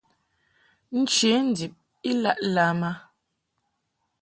[0.97, 1.73] Nche ndib
[2.09, 2.91] I laʼ lam a.